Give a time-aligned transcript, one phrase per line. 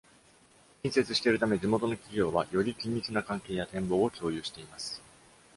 [0.81, 4.99] 近接しているため、地元の企業はみな緊密な関係や展望を共有しています。